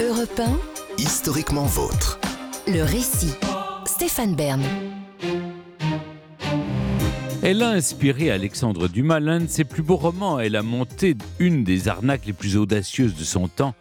[0.00, 0.58] Europe 1,
[0.98, 2.18] Historiquement vôtre.
[2.66, 3.32] le récit.
[3.86, 4.62] Stéphane Bern.
[7.42, 10.38] Elle a inspiré Alexandre Dumas l'un de ses plus beaux romans.
[10.38, 13.74] Elle a monté une des arnaques les plus audacieuses de son temps.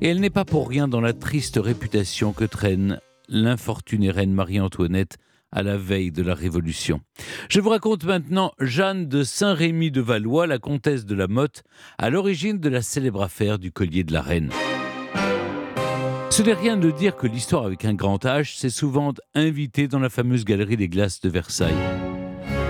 [0.00, 5.16] Et elle n'est pas pour rien dans la triste réputation que traîne l'infortunée reine Marie-Antoinette
[5.52, 7.00] à la veille de la Révolution.
[7.48, 11.62] Je vous raconte maintenant Jeanne de Saint-Rémy de Valois, la comtesse de la Motte,
[11.96, 14.50] à l'origine de la célèbre affaire du collier de la reine.
[16.36, 20.00] Ce n'est rien de dire que l'histoire avec un grand H s'est souvent invitée dans
[20.00, 21.72] la fameuse galerie des glaces de Versailles.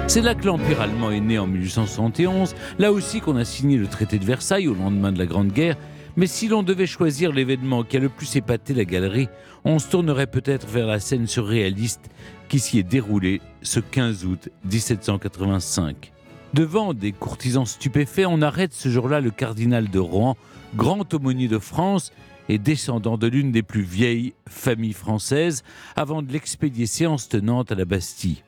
[0.07, 3.87] C'est là que l'Empire allemand est né en 1871, là aussi qu'on a signé le
[3.87, 5.79] traité de Versailles au lendemain de la Grande Guerre,
[6.19, 9.31] mais si l'on devait choisir l'événement qui a le plus épaté la galerie,
[9.65, 12.11] on se tournerait peut-être vers la scène surréaliste
[12.51, 16.13] qui s'y est déroulée ce 15 août 1785.
[16.53, 20.37] Devant des courtisans stupéfaits, on arrête ce jour-là le cardinal de Rohan,
[20.77, 22.13] grand aumônier de France
[22.49, 25.63] et descendant de l'une des plus vieilles familles françaises,
[25.97, 28.43] avant de l'expédier séance tenante à la Bastille.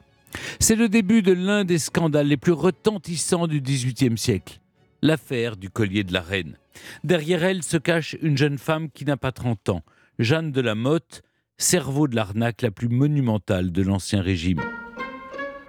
[0.61, 4.61] C'est le début de l'un des scandales les plus retentissants du XVIIIe siècle,
[5.03, 6.57] l'affaire du collier de la reine.
[7.05, 9.83] Derrière elle se cache une jeune femme qui n'a pas 30 ans,
[10.19, 11.23] Jeanne de la Motte,
[11.59, 14.61] cerveau de l'arnaque la plus monumentale de l'Ancien Régime.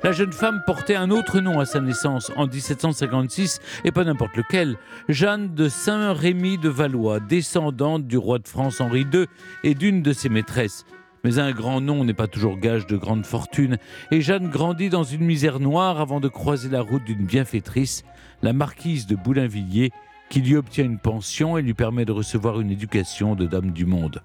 [0.03, 4.37] La jeune femme portait un autre nom à sa naissance en 1756, et pas n'importe
[4.37, 4.77] lequel,
[5.09, 9.25] Jeanne de Saint-Rémy de Valois, descendante du roi de France Henri II
[9.63, 10.85] et d'une de ses maîtresses.
[11.23, 13.79] Mais un grand nom n'est pas toujours gage de grande fortune,
[14.11, 18.03] et Jeanne grandit dans une misère noire avant de croiser la route d'une bienfaitrice,
[18.43, 19.91] la marquise de Boulainvilliers,
[20.29, 23.87] qui lui obtient une pension et lui permet de recevoir une éducation de dame du
[23.87, 24.21] monde.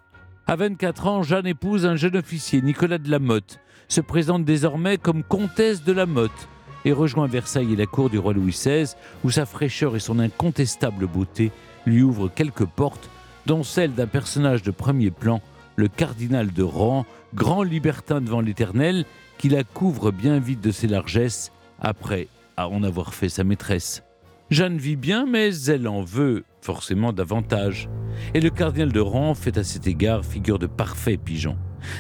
[0.49, 4.99] À 24 ans, Jeanne épouse un jeune officier, Nicolas de la Motte, se présente désormais
[4.99, 6.49] comme comtesse de la Motte
[6.85, 10.19] et rejoint Versailles et la cour du roi Louis XVI, où sa fraîcheur et son
[10.19, 11.53] incontestable beauté
[11.87, 13.09] lui ouvrent quelques portes,
[13.47, 15.41] dont celle d'un personnage de premier plan,
[15.77, 19.05] le cardinal de Rohan, grand libertin devant l'Éternel,
[19.39, 24.03] qui la couvre bien vite de ses largesses, après à en avoir fait sa maîtresse.
[24.51, 27.89] Jeanne vit bien, mais elle en veut forcément davantage.
[28.35, 31.57] Et le cardinal de Rohan fait à cet égard figure de parfait pigeon.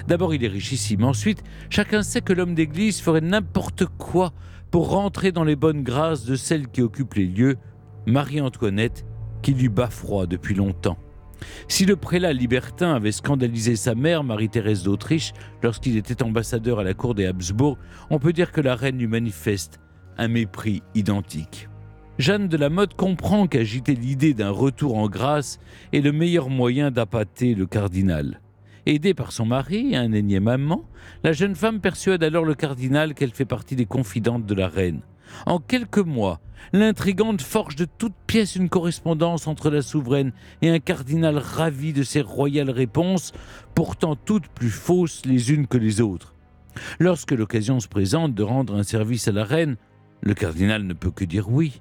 [0.06, 1.04] D'abord, il est richissime.
[1.04, 4.32] Ensuite, chacun sait que l'homme d'église ferait n'importe quoi
[4.70, 7.56] pour rentrer dans les bonnes grâces de celle qui occupe les lieux,
[8.06, 9.04] Marie-Antoinette,
[9.42, 10.98] qui lui bat froid depuis longtemps.
[11.68, 16.94] Si le prélat libertin avait scandalisé sa mère, Marie-Thérèse d'Autriche, lorsqu'il était ambassadeur à la
[16.94, 17.78] cour des Habsbourg,
[18.10, 19.80] on peut dire que la reine lui manifeste
[20.18, 21.68] un mépris identique.
[22.18, 25.58] Jeanne de la Motte comprend qu'agiter l'idée d'un retour en grâce
[25.94, 28.42] est le meilleur moyen d'appâter le cardinal.
[28.84, 30.84] Aidée par son mari un énième amant,
[31.24, 35.00] la jeune femme persuade alors le cardinal qu'elle fait partie des confidentes de la reine.
[35.46, 36.40] En quelques mois,
[36.74, 42.02] l'intrigante forge de toutes pièces une correspondance entre la souveraine et un cardinal ravi de
[42.02, 43.32] ses royales réponses,
[43.74, 46.34] pourtant toutes plus fausses les unes que les autres.
[46.98, 49.76] Lorsque l'occasion se présente de rendre un service à la reine,
[50.20, 51.80] le cardinal ne peut que dire oui.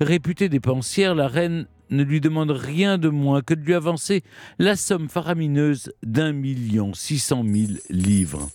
[0.00, 4.22] Réputée dépensière, la reine ne lui demande rien de moins que de lui avancer
[4.58, 8.48] la somme faramineuse d'un million six cent mille livres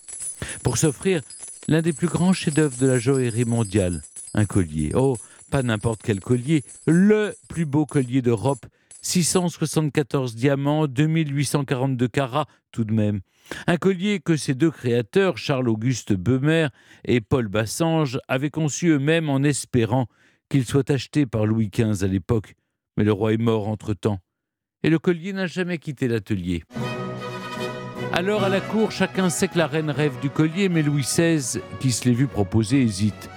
[0.62, 1.22] pour s'offrir
[1.68, 4.02] l'un des plus grands chefs-d'œuvre de la joaillerie mondiale,
[4.34, 4.92] un collier.
[4.94, 5.16] Oh,
[5.50, 8.66] pas n'importe quel collier, le plus beau collier d'Europe,
[9.02, 13.20] 674 diamants, 2842 carats tout de même.
[13.66, 16.68] Un collier que ces deux créateurs, Charles-Auguste Beumer
[17.04, 20.06] et Paul Bassange, avaient conçu eux-mêmes en espérant
[20.52, 22.56] qu'il soit acheté par Louis XV à l'époque,
[22.98, 24.18] mais le roi est mort entre-temps,
[24.82, 26.62] et le collier n'a jamais quitté l'atelier.
[28.12, 31.58] Alors à la cour, chacun sait que la reine rêve du collier, mais Louis XVI,
[31.80, 33.30] qui se l'est vu proposer, hésite.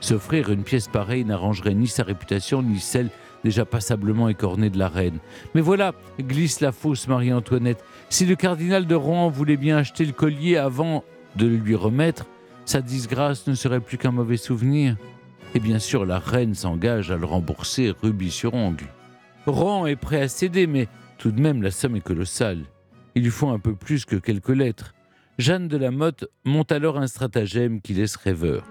[0.00, 3.10] S'offrir une pièce pareille n'arrangerait ni sa réputation, ni celle
[3.44, 5.20] déjà passablement écornée de la reine.
[5.54, 10.12] Mais voilà, glisse la fausse Marie-Antoinette, si le cardinal de Rohan voulait bien acheter le
[10.12, 11.04] collier avant
[11.36, 12.26] de le lui remettre,
[12.64, 14.96] sa disgrâce ne serait plus qu'un mauvais souvenir.
[15.56, 18.84] Et bien sûr, la reine s'engage à le rembourser rubis sur ongle.
[19.46, 20.86] Rohan est prêt à céder, mais
[21.16, 22.66] tout de même la somme est colossale.
[23.14, 24.92] Il lui faut un peu plus que quelques lettres.
[25.38, 28.64] Jeanne de la Motte monte alors un stratagème qui laisse rêveur.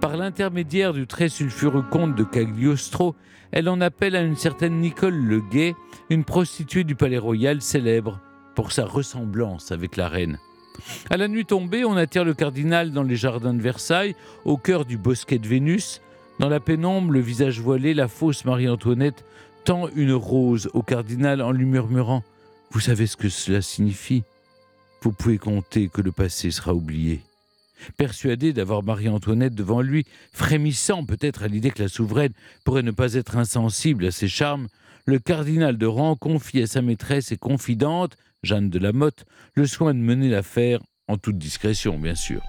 [0.00, 3.14] Par l'intermédiaire du très sulfureux comte de Cagliostro,
[3.52, 5.76] elle en appelle à une certaine Nicole Le Guet,
[6.10, 8.20] une prostituée du palais royal célèbre
[8.56, 10.40] pour sa ressemblance avec la reine.
[11.10, 14.14] À la nuit tombée, on attire le cardinal dans les jardins de Versailles,
[14.44, 16.00] au cœur du bosquet de Vénus.
[16.38, 19.24] Dans la pénombre, le visage voilé, la fausse Marie-Antoinette
[19.64, 22.22] tend une rose au cardinal en lui murmurant
[22.70, 24.22] Vous savez ce que cela signifie?
[25.02, 27.20] Vous pouvez compter que le passé sera oublié.
[27.96, 32.32] Persuadé d'avoir Marie-Antoinette devant lui, frémissant peut-être à l'idée que la souveraine
[32.64, 34.68] pourrait ne pas être insensible à ses charmes,
[35.06, 39.24] le cardinal de Rang confie à sa maîtresse et confidente, Jeanne de la Motte,
[39.54, 42.42] le soin de mener l'affaire en toute discrétion, bien sûr.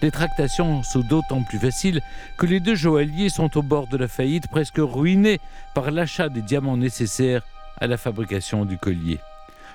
[0.00, 2.00] Les tractations sont d'autant plus faciles
[2.38, 5.38] que les deux joailliers sont au bord de la faillite, presque ruinés
[5.74, 7.42] par l'achat des diamants nécessaires
[7.78, 9.18] à la fabrication du collier.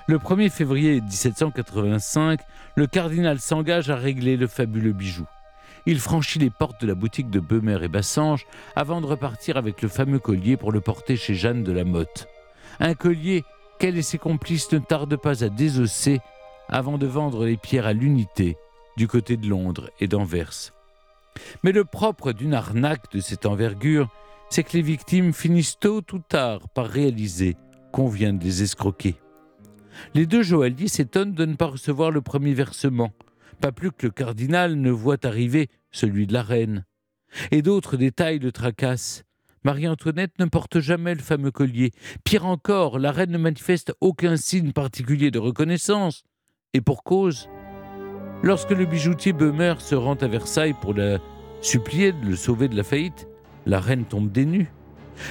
[0.08, 2.40] Le 1er février 1785,
[2.74, 5.26] le cardinal s'engage à régler le fabuleux bijou.
[5.86, 8.46] Il franchit les portes de la boutique de Beumer et Bassange
[8.76, 12.28] avant de repartir avec le fameux collier pour le porter chez Jeanne de la Motte.
[12.78, 13.44] Un collier
[13.78, 16.20] qu'elle et ses complices ne tardent pas à désosser
[16.68, 18.56] avant de vendre les pierres à l'unité
[18.96, 20.72] du côté de Londres et d'Anvers.
[21.62, 24.08] Mais le propre d'une arnaque de cette envergure,
[24.50, 27.56] c'est que les victimes finissent tôt ou tard par réaliser
[27.92, 29.16] qu'on vient de les escroquer.
[30.14, 33.12] Les deux joailliers s'étonnent de ne pas recevoir le premier versement,
[33.60, 36.84] pas plus que le cardinal ne voit arriver celui de la reine.
[37.50, 39.24] Et d'autres détails le tracassent.
[39.62, 41.92] Marie-Antoinette ne porte jamais le fameux collier.
[42.24, 46.24] Pire encore, la reine ne manifeste aucun signe particulier de reconnaissance.
[46.72, 47.48] Et pour cause.
[48.42, 51.18] Lorsque le bijoutier Beumer se rend à Versailles pour la
[51.60, 53.28] supplier de le sauver de la faillite,
[53.66, 54.72] la reine tombe des nues.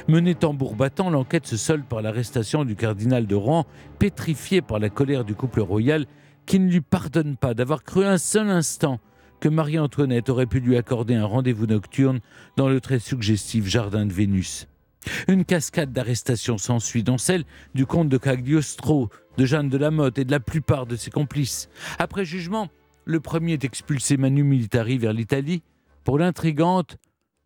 [0.07, 3.65] Menée tambour battant, l'enquête se solde par l'arrestation du cardinal de Rouen,
[3.97, 6.05] pétrifié par la colère du couple royal,
[6.49, 8.99] qui ne lui pardonne pas d'avoir cru un seul instant
[9.39, 12.21] que Marie-Antoinette aurait pu lui accorder un rendez-vous nocturne
[12.57, 14.67] dans le très suggestif jardin de Vénus.
[15.27, 17.43] Une cascade d'arrestations s'ensuit, dont celle
[17.75, 21.11] du comte de Cagliostro, de Jeanne de la Motte et de la plupart de ses
[21.11, 21.69] complices.
[21.99, 22.69] Après jugement,
[23.05, 25.61] le premier est expulsé manu militari vers l'Italie.
[26.03, 26.97] Pour l'intrigante,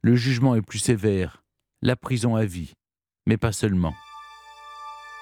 [0.02, 1.44] le jugement est plus sévère
[1.82, 2.72] la prison à vie,
[3.28, 3.94] mais pas seulement.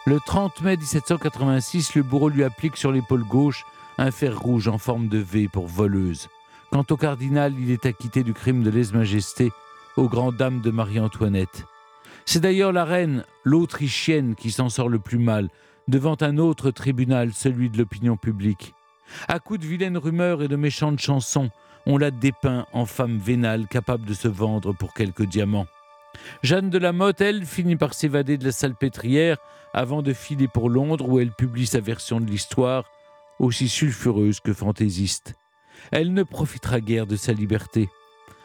[0.07, 3.65] Le 30 mai 1786, le bourreau lui applique sur l'épaule gauche
[3.99, 6.27] un fer rouge en forme de V pour voleuse.
[6.71, 9.51] Quant au cardinal, il est acquitté du crime de lèse-majesté
[9.97, 11.65] aux grandes dames de Marie-Antoinette.
[12.25, 15.49] C'est d'ailleurs la reine, l'Autrichienne, qui s'en sort le plus mal,
[15.87, 18.73] devant un autre tribunal, celui de l'opinion publique.
[19.27, 21.51] À coups de vilaines rumeurs et de méchantes chansons,
[21.85, 25.67] on la dépeint en femme vénale capable de se vendre pour quelques diamants.
[26.43, 29.37] Jeanne de la Motte, elle, finit par s'évader de la salpêtrière
[29.73, 32.85] avant de filer pour Londres où elle publie sa version de l'histoire,
[33.39, 35.35] aussi sulfureuse que fantaisiste.
[35.91, 37.89] Elle ne profitera guère de sa liberté.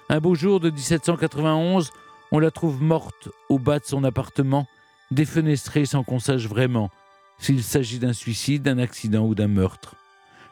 [0.08, 1.90] Un beau jour de 1791,
[2.32, 4.66] on la trouve morte au bas de son appartement,
[5.10, 6.90] défenestrée sans qu'on sache vraiment
[7.38, 9.94] s'il s'agit d'un suicide, d'un accident ou d'un meurtre.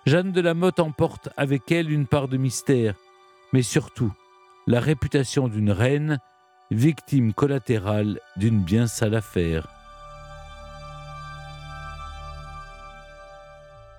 [0.06, 2.94] Jeanne de la Motte emporte avec elle une part de mystère,
[3.52, 4.12] mais surtout
[4.66, 6.18] la réputation d'une reine
[6.74, 9.83] victime collatérale d'une bien sale affaire.